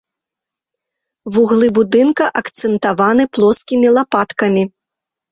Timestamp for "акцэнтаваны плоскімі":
2.41-3.87